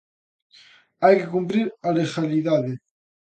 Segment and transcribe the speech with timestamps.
[1.03, 2.73] Hai que cumprir a legalidade.